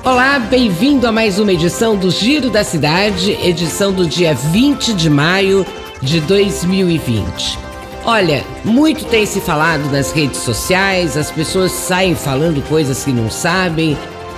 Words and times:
Olá, 0.04 0.38
bem-vindo 0.38 1.08
a 1.08 1.10
mais 1.10 1.40
uma 1.40 1.52
edição 1.52 1.96
do 1.96 2.12
Giro 2.12 2.48
da 2.48 2.62
Cidade, 2.62 3.32
edição 3.42 3.92
do 3.92 4.06
dia 4.06 4.34
20 4.34 4.94
de 4.94 5.10
maio 5.10 5.66
de 6.00 6.20
2020. 6.20 7.73
Olha, 8.06 8.44
muito 8.62 9.06
tem 9.06 9.24
se 9.24 9.40
falado 9.40 9.90
nas 9.90 10.12
redes 10.12 10.40
sociais, 10.40 11.16
as 11.16 11.30
pessoas 11.30 11.72
saem 11.72 12.14
falando 12.14 12.62
coisas 12.68 13.02
que 13.02 13.10
não 13.10 13.30
sabem, 13.30 13.96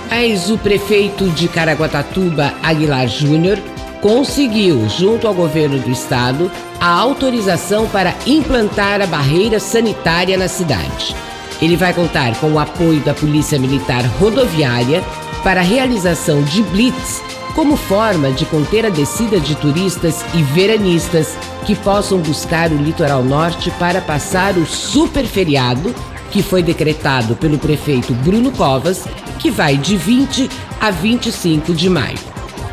mas 0.09 0.49
o 0.49 0.57
prefeito 0.57 1.29
de 1.31 1.49
Caraguatatuba, 1.49 2.53
Aguilar 2.63 3.09
Júnior, 3.09 3.59
conseguiu, 4.01 4.87
junto 4.87 5.27
ao 5.27 5.33
governo 5.33 5.79
do 5.79 5.91
estado, 5.91 6.49
a 6.79 6.87
autorização 6.87 7.87
para 7.87 8.15
implantar 8.25 9.01
a 9.01 9.05
barreira 9.05 9.59
sanitária 9.59 10.37
na 10.37 10.47
cidade. 10.47 11.13
Ele 11.61 11.75
vai 11.75 11.93
contar 11.93 12.39
com 12.39 12.53
o 12.53 12.59
apoio 12.59 13.01
da 13.01 13.13
Polícia 13.13 13.59
Militar 13.59 14.05
Rodoviária 14.17 15.03
para 15.43 15.61
a 15.61 15.63
realização 15.63 16.41
de 16.43 16.63
blitz 16.63 17.21
como 17.55 17.75
forma 17.75 18.31
de 18.31 18.45
conter 18.45 18.85
a 18.85 18.89
descida 18.89 19.39
de 19.39 19.55
turistas 19.55 20.23
e 20.35 20.43
veranistas 20.43 21.35
que 21.65 21.75
possam 21.75 22.19
buscar 22.19 22.71
o 22.71 22.77
litoral 22.77 23.23
norte 23.23 23.71
para 23.79 23.99
passar 23.99 24.55
o 24.57 24.65
super 24.65 25.25
feriado 25.25 25.93
que 26.29 26.43
foi 26.43 26.61
decretado 26.61 27.35
pelo 27.35 27.57
prefeito 27.57 28.13
Bruno 28.13 28.51
Covas, 28.51 29.05
que 29.39 29.49
vai 29.49 29.75
de 29.75 29.97
20 29.97 30.49
a 30.79 30.91
25 30.91 31.73
de 31.73 31.89
maio. 31.89 32.17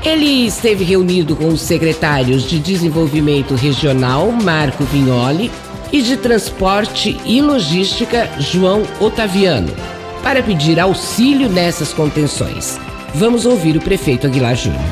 Ele 0.04 0.46
esteve 0.46 0.84
reunido 0.84 1.34
com 1.34 1.48
os 1.48 1.62
secretários 1.62 2.42
de 2.42 2.58
Desenvolvimento 2.58 3.54
Regional, 3.54 4.30
Marco 4.30 4.84
Vignoli, 4.84 5.50
e 5.90 6.02
de 6.02 6.16
Transporte 6.16 7.18
e 7.24 7.40
Logística, 7.40 8.28
João 8.38 8.82
Otaviano, 9.00 9.72
para 10.24 10.42
pedir 10.42 10.80
auxílio 10.80 11.50
nessas 11.50 11.92
contenções. 11.92 12.80
Vamos 13.14 13.44
ouvir 13.44 13.76
o 13.76 13.80
prefeito 13.80 14.26
Aguilar 14.26 14.56
Júnior. 14.56 14.82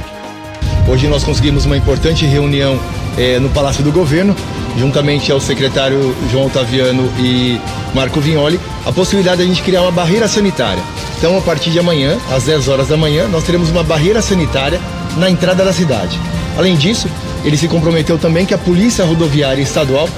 Hoje 0.87 1.09
nós 1.09 1.25
conseguimos 1.25 1.65
uma 1.65 1.75
importante 1.75 2.27
reunião 2.27 2.79
eh, 3.17 3.39
no 3.39 3.49
Palácio 3.49 3.83
do 3.83 3.91
Governo, 3.91 4.37
juntamente 4.77 5.33
ao 5.33 5.41
secretário 5.41 6.15
João 6.31 6.47
Otaviano 6.47 7.11
e 7.19 7.59
Marco 7.95 8.21
Vignoli, 8.21 8.61
a 8.85 8.93
possibilidade 8.93 9.39
de 9.39 9.45
a 9.45 9.47
gente 9.47 9.63
criar 9.63 9.81
uma 9.81 9.91
barreira 9.91 10.29
sanitária. 10.29 10.83
Então, 11.17 11.39
a 11.39 11.41
partir 11.41 11.71
de 11.71 11.79
amanhã, 11.79 12.19
às 12.31 12.45
10 12.45 12.69
horas 12.69 12.89
da 12.89 12.97
manhã, 12.99 13.27
nós 13.29 13.43
teremos 13.43 13.71
uma 13.71 13.83
barreira 13.83 14.21
sanitária 14.21 14.79
na 15.17 15.31
entrada 15.31 15.65
da 15.65 15.73
cidade. 15.73 16.21
Além 16.59 16.77
disso, 16.77 17.09
ele 17.43 17.57
se 17.57 17.69
comprometeu 17.69 18.19
também 18.19 18.45
que 18.45 18.53
a 18.53 18.59
Polícia 18.59 19.05
Rodoviária 19.05 19.63
Estadual 19.63 20.09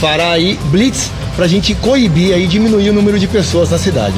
fará 0.00 0.30
aí 0.30 0.58
blitz 0.70 1.10
para 1.36 1.44
a 1.44 1.48
gente 1.48 1.74
coibir 1.74 2.38
e 2.38 2.46
diminuir 2.46 2.88
o 2.88 2.94
número 2.94 3.18
de 3.18 3.26
pessoas 3.28 3.70
na 3.70 3.78
cidade. 3.78 4.14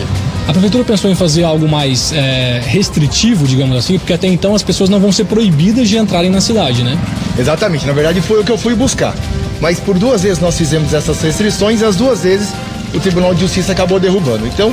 A 0.48 0.52
prefeitura 0.52 0.84
pensou 0.84 1.10
em 1.10 1.14
fazer 1.14 1.42
algo 1.42 1.68
mais 1.68 2.12
é, 2.12 2.60
restritivo, 2.64 3.48
digamos 3.48 3.76
assim, 3.76 3.98
porque 3.98 4.12
até 4.12 4.28
então 4.28 4.54
as 4.54 4.62
pessoas 4.62 4.88
não 4.88 5.00
vão 5.00 5.10
ser 5.10 5.24
proibidas 5.24 5.88
de 5.88 5.98
entrarem 5.98 6.30
na 6.30 6.40
cidade, 6.40 6.84
né? 6.84 6.96
Exatamente, 7.36 7.84
na 7.84 7.92
verdade 7.92 8.20
foi 8.20 8.40
o 8.40 8.44
que 8.44 8.52
eu 8.52 8.58
fui 8.58 8.74
buscar. 8.74 9.12
Mas 9.60 9.80
por 9.80 9.98
duas 9.98 10.22
vezes 10.22 10.38
nós 10.38 10.56
fizemos 10.56 10.94
essas 10.94 11.20
restrições 11.20 11.80
e 11.80 11.84
as 11.84 11.96
duas 11.96 12.22
vezes 12.22 12.52
o 12.94 13.00
Tribunal 13.00 13.34
de 13.34 13.40
Justiça 13.40 13.72
acabou 13.72 13.98
derrubando. 13.98 14.46
Então 14.46 14.72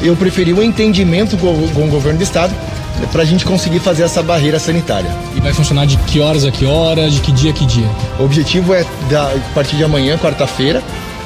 eu 0.00 0.14
preferi 0.14 0.52
o 0.52 0.58
um 0.58 0.62
entendimento 0.62 1.36
com, 1.36 1.48
o 1.48 1.88
governo 1.88 2.18
do 2.18 2.22
estado 2.22 2.54
para 3.10 3.22
a 3.22 3.24
gente 3.24 3.44
conseguir 3.44 3.80
fazer 3.80 4.04
essa 4.04 4.22
barreira 4.22 4.58
sanitária. 4.58 5.10
E 5.34 5.40
vai 5.40 5.52
funcionar 5.52 5.86
de 5.86 5.96
que 5.96 6.20
horas 6.20 6.44
a 6.44 6.50
que 6.50 6.64
horas, 6.64 7.14
de 7.14 7.20
que 7.20 7.32
dia 7.32 7.50
a 7.50 7.54
que 7.54 7.66
dia? 7.66 7.88
O 8.18 8.24
objetivo 8.24 8.72
é 8.72 8.84
da, 9.10 9.24
a 9.24 9.54
partir 9.54 9.76
de 9.76 9.84
amanhã, 9.84 10.16
quarta-feira, 10.16 10.82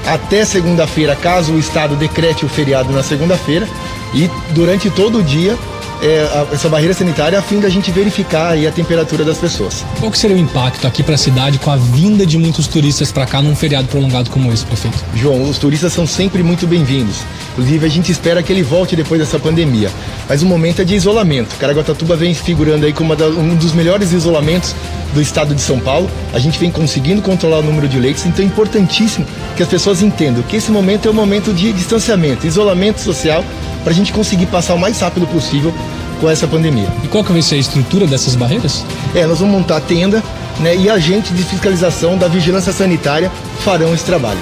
até 0.06 0.44
segunda-feira, 0.44 1.14
caso 1.14 1.52
o 1.52 1.58
Estado 1.58 1.96
decrete 1.96 2.44
o 2.44 2.48
feriado 2.48 2.92
na 2.92 3.02
segunda-feira, 3.02 3.68
e 4.14 4.30
durante 4.50 4.90
todo 4.90 5.18
o 5.18 5.22
dia 5.22 5.56
é, 6.02 6.28
a, 6.34 6.52
essa 6.52 6.68
barreira 6.68 6.92
sanitária 6.92 7.38
a 7.38 7.42
fim 7.42 7.60
da 7.60 7.68
gente 7.68 7.90
verificar 7.90 8.56
a 8.56 8.70
temperatura 8.72 9.24
das 9.24 9.38
pessoas. 9.38 9.84
Qual 10.00 10.10
que 10.10 10.18
seria 10.18 10.36
o 10.36 10.38
impacto 10.38 10.86
aqui 10.86 11.02
para 11.02 11.14
a 11.14 11.18
cidade 11.18 11.58
com 11.58 11.70
a 11.70 11.76
vinda 11.76 12.26
de 12.26 12.36
muitos 12.36 12.66
turistas 12.66 13.12
para 13.12 13.24
cá 13.24 13.40
num 13.40 13.54
feriado 13.54 13.88
prolongado 13.88 14.28
como 14.28 14.52
esse, 14.52 14.66
prefeito? 14.66 14.98
João, 15.14 15.48
os 15.48 15.58
turistas 15.58 15.92
são 15.92 16.06
sempre 16.06 16.42
muito 16.42 16.66
bem-vindos. 16.66 17.18
Inclusive, 17.52 17.86
a 17.86 17.88
gente 17.88 18.10
espera 18.10 18.42
que 18.42 18.52
ele 18.52 18.62
volte 18.62 18.96
depois 18.96 19.20
dessa 19.20 19.38
pandemia. 19.38 19.90
Mas 20.28 20.42
o 20.42 20.46
momento 20.46 20.82
é 20.82 20.84
de 20.84 20.94
isolamento. 20.94 21.54
Caraguatatuba 21.56 22.16
vem 22.16 22.34
figurando 22.34 22.84
aí 22.84 22.92
como 22.92 23.14
um 23.14 23.54
dos 23.54 23.72
melhores 23.72 24.12
isolamentos 24.12 24.74
do 25.14 25.20
estado 25.20 25.54
de 25.54 25.60
São 25.60 25.78
Paulo. 25.78 26.10
A 26.32 26.38
gente 26.38 26.58
vem 26.58 26.70
conseguindo 26.70 27.22
controlar 27.22 27.58
o 27.58 27.62
número 27.62 27.86
de 27.86 27.98
leitos, 27.98 28.24
então 28.26 28.44
é 28.44 28.48
importantíssimo 28.48 29.26
que 29.56 29.62
as 29.62 29.68
pessoas 29.68 30.02
entendam 30.02 30.42
que 30.42 30.56
esse 30.56 30.70
momento 30.70 31.06
é 31.06 31.10
um 31.10 31.14
momento 31.14 31.52
de 31.52 31.72
distanciamento, 31.72 32.46
isolamento 32.46 33.00
social, 33.00 33.44
para 33.82 33.92
a 33.92 33.94
gente 33.94 34.12
conseguir 34.12 34.46
passar 34.46 34.74
o 34.74 34.78
mais 34.78 35.00
rápido 35.00 35.26
possível 35.26 35.72
com 36.20 36.30
essa 36.30 36.46
pandemia. 36.46 36.88
E 37.02 37.08
qual 37.08 37.24
que 37.24 37.32
vai 37.32 37.42
ser 37.42 37.56
a 37.56 37.58
estrutura 37.58 38.06
dessas 38.06 38.36
barreiras? 38.36 38.84
É, 39.14 39.26
nós 39.26 39.40
vamos 39.40 39.54
montar 39.54 39.80
tenda 39.80 40.22
né, 40.60 40.76
e 40.76 40.88
agentes 40.88 41.36
de 41.36 41.42
fiscalização 41.42 42.16
da 42.16 42.28
vigilância 42.28 42.72
sanitária 42.72 43.30
farão 43.60 43.92
esse 43.92 44.04
trabalho. 44.04 44.38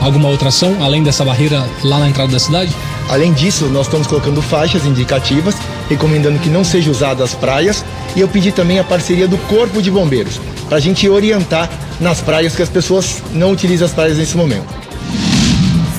Alguma 0.00 0.28
outra 0.28 0.48
ação 0.48 0.76
além 0.82 1.02
dessa 1.02 1.24
barreira 1.24 1.64
lá 1.82 1.98
na 1.98 2.08
entrada 2.08 2.30
da 2.30 2.38
cidade? 2.38 2.74
Além 3.08 3.32
disso, 3.32 3.66
nós 3.66 3.86
estamos 3.86 4.06
colocando 4.06 4.40
faixas 4.40 4.84
indicativas, 4.84 5.54
recomendando 5.88 6.38
que 6.38 6.48
não 6.48 6.64
sejam 6.64 6.92
usadas 6.92 7.30
as 7.30 7.34
praias, 7.34 7.84
e 8.16 8.20
eu 8.20 8.28
pedi 8.28 8.52
também 8.52 8.78
a 8.78 8.84
parceria 8.84 9.28
do 9.28 9.36
Corpo 9.38 9.82
de 9.82 9.90
Bombeiros, 9.90 10.40
para 10.68 10.78
a 10.78 10.80
gente 10.80 11.08
orientar 11.08 11.68
nas 12.00 12.20
praias 12.20 12.54
que 12.54 12.62
as 12.62 12.68
pessoas 12.68 13.22
não 13.32 13.52
utilizam 13.52 13.86
as 13.86 13.92
praias 13.92 14.18
nesse 14.18 14.36
momento. 14.36 14.66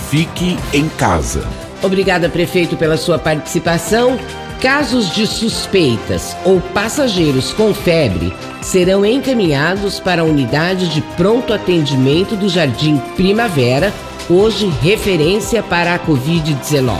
Fique 0.09 0.57
em 0.73 0.87
casa. 0.87 1.64
Obrigada, 1.83 2.29
prefeito, 2.29 2.75
pela 2.75 2.97
sua 2.97 3.19
participação. 3.19 4.17
Casos 4.61 5.13
de 5.13 5.27
suspeitas 5.27 6.35
ou 6.43 6.59
passageiros 6.59 7.51
com 7.53 7.73
febre 7.73 8.33
serão 8.61 9.05
encaminhados 9.05 9.99
para 9.99 10.21
a 10.21 10.25
unidade 10.25 10.87
de 10.87 11.01
pronto 11.15 11.53
atendimento 11.53 12.35
do 12.35 12.49
Jardim 12.49 12.97
Primavera, 13.15 13.93
hoje 14.29 14.67
referência 14.81 15.61
para 15.61 15.93
a 15.93 15.99
Covid-19. 15.99 16.97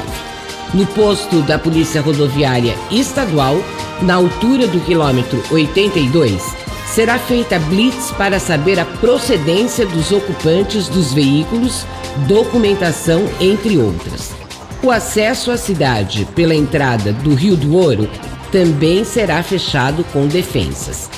No 0.74 0.86
posto 0.88 1.42
da 1.42 1.58
Polícia 1.58 2.02
Rodoviária 2.02 2.76
Estadual, 2.92 3.58
na 4.02 4.16
altura 4.16 4.68
do 4.68 4.80
quilômetro 4.82 5.42
82, 5.50 6.44
será 6.86 7.18
feita 7.18 7.58
blitz 7.58 8.12
para 8.12 8.40
saber 8.40 8.80
a 8.80 8.86
procedência 8.86 9.86
dos 9.86 10.12
ocupantes 10.12 10.88
dos 10.88 11.14
veículos, 11.14 11.86
documentação, 12.28 13.24
entre 13.40 13.78
outras. 13.78 14.45
O 14.86 14.92
acesso 14.92 15.50
à 15.50 15.58
cidade 15.58 16.26
pela 16.36 16.54
entrada 16.54 17.12
do 17.12 17.34
Rio 17.34 17.58
do 17.58 17.76
Ouro 17.76 18.08
também 18.52 19.04
será 19.04 19.42
fechado 19.42 20.04
com 20.14 20.28
defensas. 20.28 21.10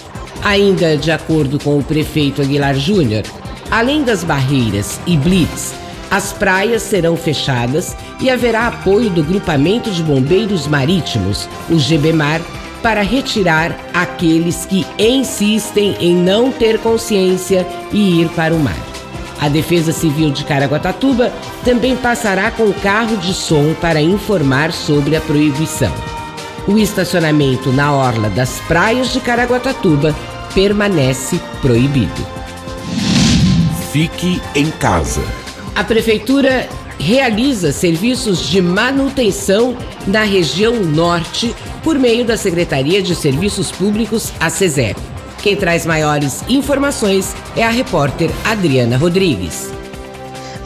Ainda 0.41 0.95
de 0.95 1.11
acordo 1.11 1.59
com 1.61 1.77
o 1.77 1.83
prefeito 1.83 2.41
Aguilar 2.41 2.75
Júnior, 2.75 3.23
além 3.69 4.05
das 4.05 4.23
barreiras 4.23 5.01
e 5.05 5.17
blitz, 5.17 5.75
as 6.09 6.31
praias 6.31 6.81
serão 6.81 7.17
fechadas 7.17 7.93
e 8.21 8.29
haverá 8.29 8.67
apoio 8.67 9.09
do 9.09 9.21
Grupamento 9.21 9.91
de 9.91 10.01
Bombeiros 10.01 10.65
Marítimos, 10.65 11.49
o 11.69 11.75
GBMAR, 11.75 12.39
para 12.81 13.01
retirar 13.01 13.77
aqueles 13.93 14.65
que 14.65 14.85
insistem 14.97 15.93
em 15.99 16.15
não 16.15 16.53
ter 16.53 16.79
consciência 16.79 17.67
e 17.91 18.21
ir 18.21 18.29
para 18.29 18.55
o 18.55 18.59
mar. 18.59 18.86
A 19.39 19.49
Defesa 19.49 19.91
Civil 19.91 20.31
de 20.31 20.43
Caraguatatuba 20.43 21.31
também 21.63 21.95
passará 21.95 22.49
com 22.49 22.71
carro 22.73 23.17
de 23.17 23.33
som 23.33 23.73
para 23.79 24.01
informar 24.01 24.71
sobre 24.71 25.15
a 25.15 25.21
proibição. 25.21 25.93
O 26.67 26.77
estacionamento 26.77 27.71
na 27.71 27.93
orla 27.93 28.29
das 28.29 28.59
praias 28.61 29.13
de 29.13 29.19
Caraguatatuba 29.19 30.15
permanece 30.53 31.39
proibido. 31.61 32.27
Fique 33.91 34.41
em 34.55 34.69
casa. 34.71 35.21
A 35.75 35.83
Prefeitura 35.83 36.67
realiza 36.99 37.71
serviços 37.71 38.49
de 38.49 38.61
manutenção 38.61 39.77
na 40.07 40.23
região 40.23 40.75
norte 40.83 41.55
por 41.83 41.97
meio 41.97 42.25
da 42.25 42.35
Secretaria 42.35 43.01
de 43.01 43.15
Serviços 43.15 43.71
Públicos, 43.71 44.33
a 44.39 44.49
CESEP. 44.49 44.99
Quem 45.41 45.55
traz 45.55 45.85
maiores 45.85 46.43
informações 46.47 47.35
é 47.55 47.63
a 47.63 47.69
repórter 47.69 48.29
Adriana 48.43 48.97
Rodrigues. 48.97 49.69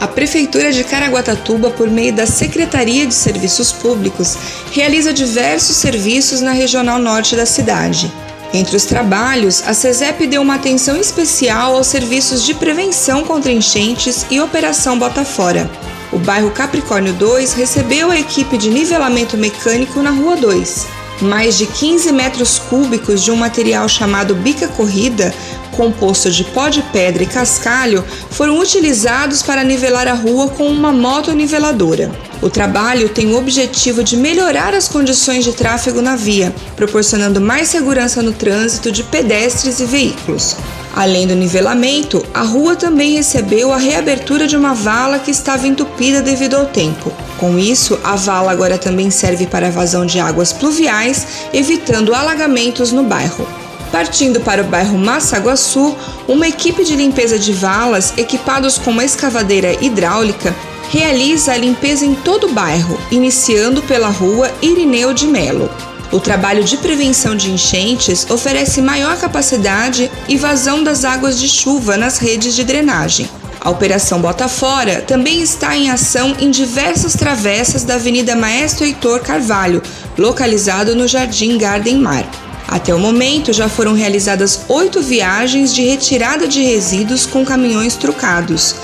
A 0.00 0.08
Prefeitura 0.08 0.72
de 0.72 0.82
Caraguatatuba, 0.82 1.70
por 1.70 1.88
meio 1.88 2.12
da 2.12 2.26
Secretaria 2.26 3.06
de 3.06 3.14
Serviços 3.14 3.70
Públicos, 3.70 4.36
realiza 4.72 5.12
diversos 5.12 5.76
serviços 5.76 6.40
na 6.40 6.50
regional 6.50 6.98
norte 6.98 7.36
da 7.36 7.46
cidade. 7.46 8.10
Entre 8.52 8.76
os 8.76 8.84
trabalhos, 8.84 9.62
a 9.66 9.72
CESEP 9.72 10.26
deu 10.26 10.42
uma 10.42 10.56
atenção 10.56 10.96
especial 10.96 11.76
aos 11.76 11.86
serviços 11.86 12.44
de 12.44 12.52
prevenção 12.52 13.24
contra 13.24 13.52
enchentes 13.52 14.26
e 14.30 14.40
Operação 14.40 14.98
Botafora. 14.98 15.70
O 16.12 16.18
bairro 16.18 16.50
Capricórnio 16.50 17.14
2 17.14 17.54
recebeu 17.54 18.10
a 18.10 18.18
equipe 18.18 18.58
de 18.58 18.68
nivelamento 18.68 19.38
mecânico 19.38 20.02
na 20.02 20.10
Rua 20.10 20.36
2. 20.36 21.01
Mais 21.22 21.56
de 21.56 21.66
15 21.66 22.12
metros 22.12 22.58
cúbicos 22.58 23.22
de 23.22 23.30
um 23.30 23.36
material 23.36 23.88
chamado 23.88 24.34
bica 24.34 24.66
corrida 24.66 25.32
composto 25.72 26.30
de 26.30 26.44
pó 26.44 26.68
de 26.68 26.82
pedra 26.82 27.22
e 27.22 27.26
cascalho, 27.26 28.04
foram 28.30 28.58
utilizados 28.58 29.42
para 29.42 29.64
nivelar 29.64 30.06
a 30.06 30.14
rua 30.14 30.48
com 30.48 30.68
uma 30.68 30.92
motoniveladora. 30.92 32.10
O 32.40 32.50
trabalho 32.50 33.08
tem 33.08 33.28
o 33.28 33.38
objetivo 33.38 34.02
de 34.02 34.16
melhorar 34.16 34.74
as 34.74 34.88
condições 34.88 35.44
de 35.44 35.52
tráfego 35.52 36.02
na 36.02 36.16
via, 36.16 36.52
proporcionando 36.74 37.40
mais 37.40 37.68
segurança 37.68 38.20
no 38.20 38.32
trânsito 38.32 38.90
de 38.90 39.04
pedestres 39.04 39.78
e 39.78 39.84
veículos. 39.84 40.56
Além 40.94 41.26
do 41.26 41.34
nivelamento, 41.34 42.24
a 42.34 42.42
rua 42.42 42.76
também 42.76 43.14
recebeu 43.14 43.72
a 43.72 43.78
reabertura 43.78 44.46
de 44.46 44.56
uma 44.56 44.74
vala 44.74 45.18
que 45.18 45.30
estava 45.30 45.66
entupida 45.66 46.20
devido 46.20 46.54
ao 46.54 46.66
tempo. 46.66 47.10
Com 47.38 47.58
isso, 47.58 47.98
a 48.04 48.14
vala 48.14 48.52
agora 48.52 48.76
também 48.76 49.10
serve 49.10 49.46
para 49.46 49.68
a 49.68 49.70
vazão 49.70 50.04
de 50.04 50.20
águas 50.20 50.52
pluviais, 50.52 51.26
evitando 51.54 52.14
alagamentos 52.14 52.92
no 52.92 53.04
bairro. 53.04 53.61
Partindo 53.92 54.40
para 54.40 54.62
o 54.62 54.64
bairro 54.64 54.96
Massaguaçu, 54.96 55.94
uma 56.26 56.48
equipe 56.48 56.82
de 56.82 56.96
limpeza 56.96 57.38
de 57.38 57.52
valas, 57.52 58.14
equipados 58.16 58.78
com 58.78 58.90
uma 58.90 59.04
escavadeira 59.04 59.76
hidráulica, 59.84 60.56
realiza 60.90 61.52
a 61.52 61.58
limpeza 61.58 62.06
em 62.06 62.14
todo 62.14 62.46
o 62.46 62.52
bairro, 62.52 62.98
iniciando 63.10 63.82
pela 63.82 64.08
rua 64.08 64.50
Irineu 64.62 65.12
de 65.12 65.26
Melo. 65.26 65.70
O 66.10 66.18
trabalho 66.18 66.64
de 66.64 66.78
prevenção 66.78 67.36
de 67.36 67.50
enchentes 67.50 68.28
oferece 68.30 68.80
maior 68.80 69.18
capacidade 69.18 70.10
e 70.26 70.38
vazão 70.38 70.82
das 70.82 71.04
águas 71.04 71.38
de 71.38 71.48
chuva 71.48 71.96
nas 71.96 72.16
redes 72.16 72.54
de 72.54 72.64
drenagem. 72.64 73.28
A 73.60 73.70
Operação 73.70 74.20
Botafora 74.20 75.02
também 75.02 75.40
está 75.40 75.76
em 75.76 75.90
ação 75.90 76.34
em 76.40 76.50
diversas 76.50 77.12
travessas 77.12 77.84
da 77.84 77.94
Avenida 77.94 78.34
Maestro 78.34 78.84
Heitor 78.84 79.20
Carvalho, 79.20 79.82
localizado 80.18 80.96
no 80.96 81.06
Jardim 81.06 81.58
Garden 81.58 81.98
Mar. 81.98 82.26
Até 82.72 82.94
o 82.94 82.98
momento, 82.98 83.52
já 83.52 83.68
foram 83.68 83.92
realizadas 83.92 84.64
oito 84.66 85.02
viagens 85.02 85.74
de 85.74 85.82
retirada 85.82 86.48
de 86.48 86.62
resíduos 86.62 87.26
com 87.26 87.44
caminhões 87.44 87.96
trucados. 87.96 88.74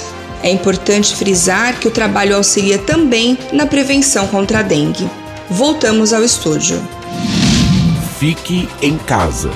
É 0.42 0.50
importante 0.50 1.16
frisar 1.16 1.80
que 1.80 1.88
o 1.88 1.90
trabalho 1.90 2.36
auxilia 2.36 2.76
também 2.76 3.38
na 3.50 3.64
prevenção 3.64 4.26
contra 4.26 4.58
a 4.58 4.62
dengue. 4.62 5.08
Voltamos 5.48 6.12
ao 6.12 6.22
estúdio. 6.22 6.86
Fique 8.18 8.68
em 8.82 8.98
casa. 8.98 9.50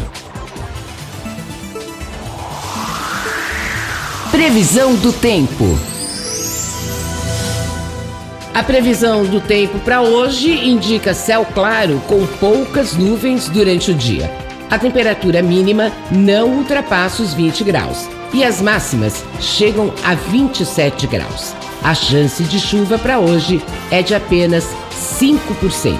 Previsão 4.30 4.94
do 4.96 5.14
tempo. 5.14 5.95
A 8.56 8.62
previsão 8.62 9.26
do 9.26 9.38
tempo 9.38 9.78
para 9.80 10.00
hoje 10.00 10.50
indica 10.50 11.12
céu 11.12 11.46
claro 11.52 12.00
com 12.08 12.26
poucas 12.40 12.94
nuvens 12.94 13.50
durante 13.50 13.90
o 13.90 13.94
dia. 13.94 14.32
A 14.70 14.78
temperatura 14.78 15.42
mínima 15.42 15.92
não 16.10 16.56
ultrapassa 16.56 17.22
os 17.22 17.34
20 17.34 17.62
graus 17.64 18.08
e 18.32 18.42
as 18.42 18.62
máximas 18.62 19.22
chegam 19.40 19.92
a 20.02 20.14
27 20.14 21.06
graus. 21.06 21.54
A 21.82 21.94
chance 21.94 22.42
de 22.44 22.58
chuva 22.58 22.98
para 22.98 23.18
hoje 23.18 23.62
é 23.90 24.00
de 24.00 24.14
apenas 24.14 24.74
5%. 25.20 25.98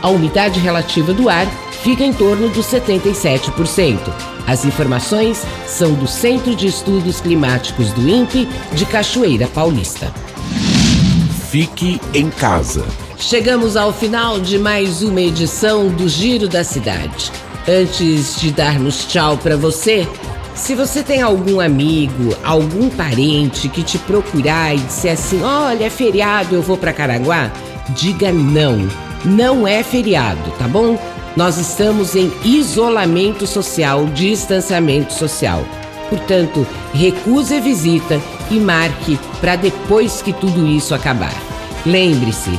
A 0.00 0.08
umidade 0.08 0.60
relativa 0.60 1.12
do 1.12 1.28
ar 1.28 1.48
fica 1.82 2.04
em 2.04 2.12
torno 2.12 2.48
dos 2.50 2.66
77%. 2.66 3.98
As 4.46 4.64
informações 4.64 5.44
são 5.66 5.92
do 5.94 6.06
Centro 6.06 6.54
de 6.54 6.68
Estudos 6.68 7.20
Climáticos 7.20 7.90
do 7.90 8.08
INPE 8.08 8.48
de 8.74 8.86
Cachoeira 8.86 9.48
Paulista. 9.48 10.12
Fique 11.56 11.98
em 12.12 12.28
casa. 12.28 12.84
Chegamos 13.16 13.78
ao 13.78 13.90
final 13.90 14.38
de 14.38 14.58
mais 14.58 15.02
uma 15.02 15.22
edição 15.22 15.88
do 15.88 16.06
Giro 16.06 16.46
da 16.46 16.62
Cidade. 16.62 17.32
Antes 17.66 18.38
de 18.38 18.50
darmos 18.50 19.06
tchau 19.06 19.38
para 19.38 19.56
você, 19.56 20.06
se 20.54 20.74
você 20.74 21.02
tem 21.02 21.22
algum 21.22 21.58
amigo, 21.58 22.36
algum 22.44 22.90
parente 22.90 23.70
que 23.70 23.82
te 23.82 23.96
procurar 23.96 24.74
e 24.74 24.80
disser 24.80 25.14
assim: 25.14 25.42
"Olha, 25.42 25.84
é 25.86 25.88
feriado, 25.88 26.54
eu 26.54 26.60
vou 26.60 26.76
para 26.76 26.92
Caraguá", 26.92 27.50
diga 27.88 28.30
não. 28.30 28.86
Não 29.24 29.66
é 29.66 29.82
feriado, 29.82 30.50
tá 30.58 30.68
bom? 30.68 30.98
Nós 31.34 31.56
estamos 31.56 32.14
em 32.14 32.30
isolamento 32.44 33.46
social, 33.46 34.04
distanciamento 34.08 35.14
social. 35.14 35.64
Portanto, 36.10 36.66
recuse 36.92 37.54
a 37.54 37.60
visita 37.60 38.20
e 38.50 38.60
marque 38.60 39.18
para 39.40 39.56
depois 39.56 40.20
que 40.20 40.34
tudo 40.34 40.66
isso 40.66 40.94
acabar. 40.94 41.45
Lembre-se, 41.86 42.58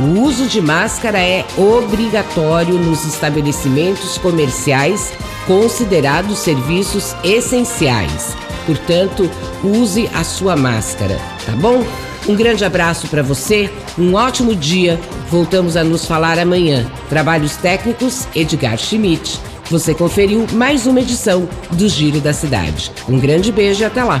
o 0.00 0.20
uso 0.20 0.48
de 0.48 0.60
máscara 0.60 1.20
é 1.20 1.44
obrigatório 1.56 2.74
nos 2.74 3.04
estabelecimentos 3.04 4.18
comerciais 4.18 5.12
considerados 5.46 6.40
serviços 6.40 7.14
essenciais. 7.22 8.36
Portanto, 8.66 9.30
use 9.62 10.10
a 10.12 10.24
sua 10.24 10.56
máscara, 10.56 11.16
tá 11.46 11.52
bom? 11.52 11.84
Um 12.28 12.34
grande 12.34 12.64
abraço 12.64 13.06
para 13.06 13.22
você, 13.22 13.70
um 13.96 14.14
ótimo 14.14 14.56
dia. 14.56 14.98
Voltamos 15.30 15.76
a 15.76 15.84
nos 15.84 16.04
falar 16.04 16.36
amanhã. 16.36 16.84
Trabalhos 17.08 17.56
técnicos 17.56 18.26
Edgar 18.34 18.76
Schmidt. 18.76 19.38
Você 19.70 19.94
conferiu 19.94 20.46
mais 20.52 20.84
uma 20.84 21.00
edição 21.00 21.48
do 21.70 21.88
Giro 21.88 22.20
da 22.20 22.32
Cidade. 22.32 22.90
Um 23.08 23.20
grande 23.20 23.52
beijo 23.52 23.82
e 23.82 23.84
até 23.84 24.02
lá. 24.02 24.20